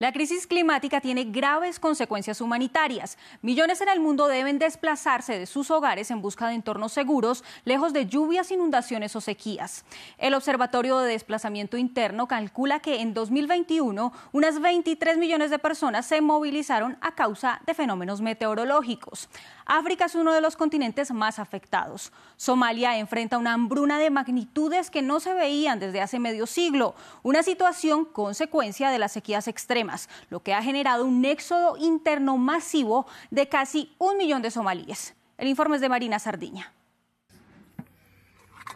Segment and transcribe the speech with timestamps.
[0.00, 3.18] La crisis climática tiene graves consecuencias humanitarias.
[3.42, 7.92] Millones en el mundo deben desplazarse de sus hogares en busca de entornos seguros, lejos
[7.92, 9.84] de lluvias, inundaciones o sequías.
[10.16, 16.22] El Observatorio de Desplazamiento Interno calcula que en 2021 unas 23 millones de personas se
[16.22, 19.28] movilizaron a causa de fenómenos meteorológicos.
[19.66, 22.10] África es uno de los continentes más afectados.
[22.38, 27.42] Somalia enfrenta una hambruna de magnitudes que no se veían desde hace medio siglo, una
[27.42, 29.89] situación consecuencia de las sequías extremas,
[30.28, 35.14] lo que ha generado un éxodo interno masivo de casi un millón de somalíes.
[35.38, 36.72] El informe es de Marina Sardiña.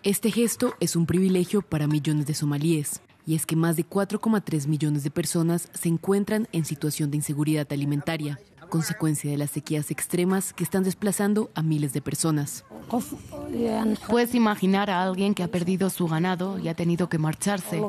[0.03, 4.67] Este gesto es un privilegio para millones de somalíes, y es que más de 4,3
[4.67, 10.53] millones de personas se encuentran en situación de inseguridad alimentaria, consecuencia de las sequías extremas
[10.53, 12.65] que están desplazando a miles de personas.
[14.09, 17.81] Puedes imaginar a alguien que ha perdido su ganado y ha tenido que marcharse.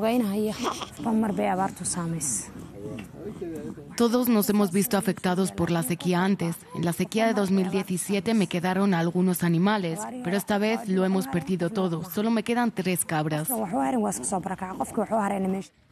[3.96, 6.56] Todos nos hemos visto afectados por la sequía antes.
[6.74, 11.70] En la sequía de 2017 me quedaron algunos animales, pero esta vez lo hemos perdido
[11.70, 12.04] todo.
[12.04, 13.48] Solo me quedan tres cabras.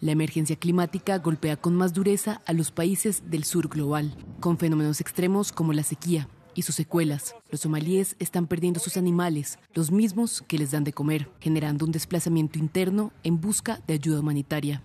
[0.00, 5.00] La emergencia climática golpea con más dureza a los países del sur global, con fenómenos
[5.00, 7.34] extremos como la sequía y sus secuelas.
[7.50, 11.92] Los somalíes están perdiendo sus animales, los mismos que les dan de comer, generando un
[11.92, 14.82] desplazamiento interno en busca de ayuda humanitaria.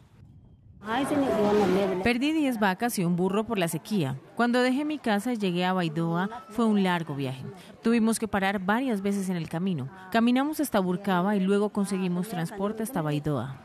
[2.03, 4.17] Perdí 10 vacas y un burro por la sequía.
[4.35, 7.43] Cuando dejé mi casa y llegué a Baidoa fue un largo viaje.
[7.83, 9.89] Tuvimos que parar varias veces en el camino.
[10.11, 13.61] Caminamos hasta Burkaba y luego conseguimos transporte hasta Baidoa.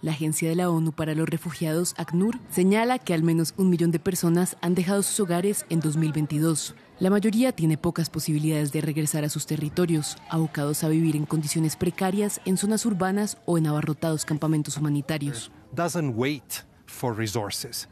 [0.00, 3.92] La Agencia de la ONU para los Refugiados, ACNUR, señala que al menos un millón
[3.92, 6.74] de personas han dejado sus hogares en 2022.
[6.98, 11.76] La mayoría tiene pocas posibilidades de regresar a sus territorios, abocados a vivir en condiciones
[11.76, 15.52] precarias en zonas urbanas o en abarrotados campamentos humanitarios.
[15.74, 17.86] doesn't wait for resources.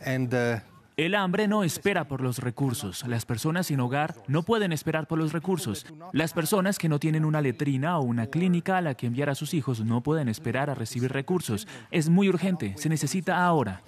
[0.00, 0.60] And uh,
[0.98, 3.04] El hambre no espera por los recursos.
[3.06, 5.84] Las personas sin hogar no pueden esperar por los recursos.
[6.12, 9.34] Las personas que no tienen una letrina o una clínica a la que enviar a
[9.34, 11.68] sus hijos no pueden esperar a recibir recursos.
[11.90, 13.82] Es muy urgente, se necesita ahora.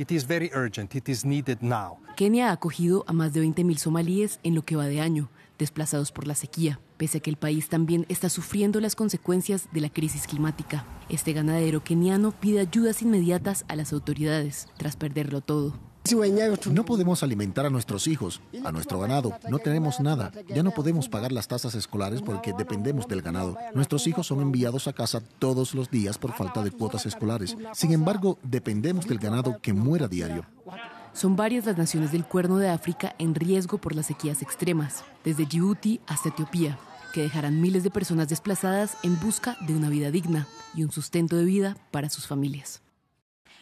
[2.14, 6.12] Kenia ha acogido a más de 20.000 somalíes en lo que va de año, desplazados
[6.12, 9.88] por la sequía, pese a que el país también está sufriendo las consecuencias de la
[9.88, 10.84] crisis climática.
[11.08, 15.88] Este ganadero keniano pide ayudas inmediatas a las autoridades, tras perderlo todo.
[16.70, 19.38] No podemos alimentar a nuestros hijos, a nuestro ganado.
[19.50, 20.32] No tenemos nada.
[20.48, 23.56] Ya no podemos pagar las tasas escolares porque dependemos del ganado.
[23.74, 27.56] Nuestros hijos son enviados a casa todos los días por falta de cuotas escolares.
[27.72, 30.44] Sin embargo, dependemos del ganado que muera diario.
[31.12, 35.46] Son varias las naciones del Cuerno de África en riesgo por las sequías extremas, desde
[35.46, 36.78] Djibouti hasta Etiopía,
[37.12, 41.36] que dejarán miles de personas desplazadas en busca de una vida digna y un sustento
[41.36, 42.82] de vida para sus familias.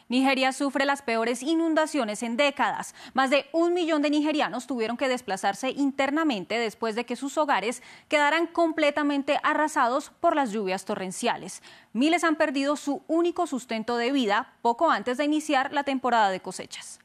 [0.09, 2.94] Nigeria sufre las peores inundaciones en décadas.
[3.12, 7.83] Más de un millón de nigerianos tuvieron que desplazarse internamente después de que sus hogares
[8.09, 11.62] quedaran completamente arrasados por las lluvias torrenciales.
[11.93, 16.41] Miles han perdido su único sustento de vida poco antes de iniciar la temporada de
[16.41, 17.00] cosechas.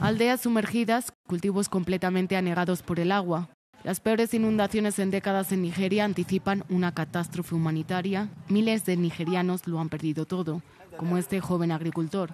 [0.00, 3.48] Aldeas sumergidas, cultivos completamente anegados por el agua.
[3.84, 8.30] Las peores inundaciones en décadas en Nigeria anticipan una catástrofe humanitaria.
[8.48, 10.62] Miles de nigerianos lo han perdido todo,
[10.96, 12.30] como este joven agricultor.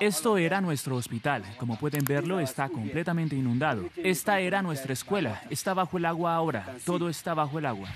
[0.00, 1.44] Esto era nuestro hospital.
[1.58, 3.88] Como pueden verlo, está completamente inundado.
[3.96, 5.40] Esta era nuestra escuela.
[5.48, 6.76] Está bajo el agua ahora.
[6.84, 7.88] Todo está bajo el agua.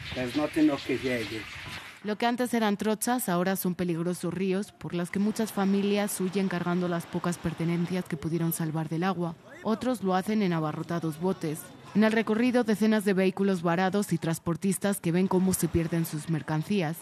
[2.03, 6.49] Lo que antes eran trochas, ahora son peligrosos ríos por los que muchas familias huyen
[6.49, 9.35] cargando las pocas pertenencias que pudieron salvar del agua.
[9.65, 11.61] Otros lo hacen en abarrotados botes.
[11.95, 16.31] En el recorrido, decenas de vehículos varados y transportistas que ven cómo se pierden sus
[16.31, 16.97] mercancías.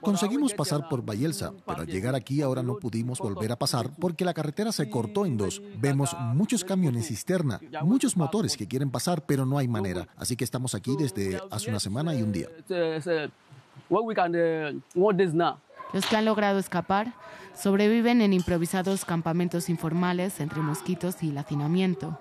[0.00, 4.24] Conseguimos pasar por Bayelsa, pero al llegar aquí ahora no pudimos volver a pasar porque
[4.24, 5.62] la carretera se cortó en dos.
[5.78, 10.08] Vemos muchos camiones cisterna, muchos motores que quieren pasar, pero no hay manera.
[10.16, 12.48] Así que estamos aquí desde hace una semana y un día.
[15.92, 17.14] Los que han logrado escapar
[17.54, 22.18] sobreviven en improvisados campamentos informales entre mosquitos y el hacinamiento.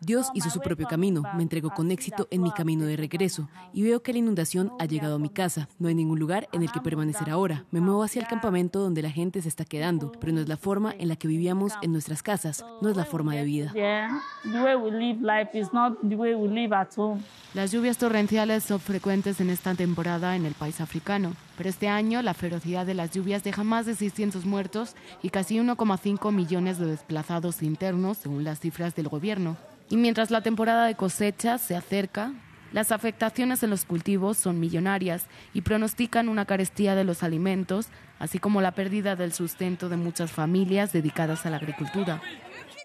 [0.00, 3.82] Dios hizo su propio camino, me entregó con éxito en mi camino de regreso y
[3.82, 5.68] veo que la inundación ha llegado a mi casa.
[5.78, 7.64] No hay ningún lugar en el que permanecer ahora.
[7.72, 10.56] Me muevo hacia el campamento donde la gente se está quedando, pero no es la
[10.56, 13.72] forma en la que vivíamos en nuestras casas, no es la forma de vida.
[17.54, 22.22] Las lluvias torrenciales son frecuentes en esta temporada en el país africano, pero este año
[22.22, 26.86] la ferocidad de las lluvias deja más de 600 muertos y casi 1,5 millones de
[26.86, 29.56] desplazados internos, según las cifras del gobierno.
[29.90, 32.32] Y mientras la temporada de cosecha se acerca,
[32.72, 35.24] las afectaciones en los cultivos son millonarias
[35.54, 37.88] y pronostican una carestía de los alimentos,
[38.18, 42.20] así como la pérdida del sustento de muchas familias dedicadas a la agricultura.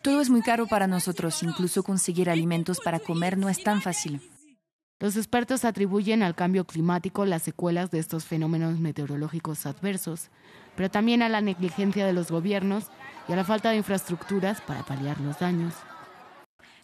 [0.01, 4.21] Todo es muy caro para nosotros, incluso conseguir alimentos para comer no es tan fácil.
[4.99, 10.29] Los expertos atribuyen al cambio climático las secuelas de estos fenómenos meteorológicos adversos,
[10.77, 12.85] pero también a la negligencia de los gobiernos
[13.27, 15.73] y a la falta de infraestructuras para paliar los daños.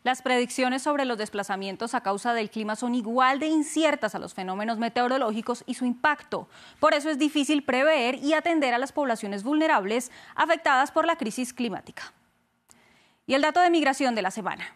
[0.04, 4.34] Las predicciones sobre los desplazamientos a causa del clima son igual de inciertas a los
[4.34, 6.48] fenómenos meteorológicos y su impacto.
[6.80, 11.54] Por eso es difícil prever y atender a las poblaciones vulnerables afectadas por la crisis
[11.54, 12.14] climática.
[13.28, 14.76] Y el dato de migración de la semana.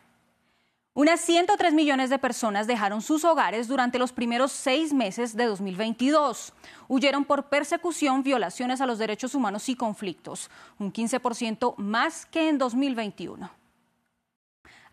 [0.95, 6.53] Unas 103 millones de personas dejaron sus hogares durante los primeros seis meses de 2022.
[6.87, 12.59] Huyeron por persecución, violaciones a los derechos humanos y conflictos, un 15% más que en
[12.59, 13.62] 2021.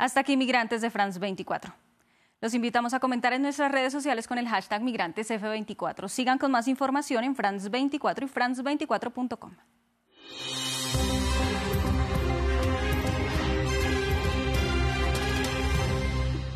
[0.01, 1.75] Hasta aquí Migrantes de France 24.
[2.41, 6.09] Los invitamos a comentar en nuestras redes sociales con el hashtag MigrantesF24.
[6.09, 9.57] Sigan con más información en France24 y France24.com.